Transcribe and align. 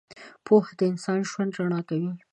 •پوهه 0.45 0.71
د 0.77 0.81
انسان 0.91 1.19
ژوند 1.29 1.51
رڼا 1.59 1.81
کوي. 1.89 2.11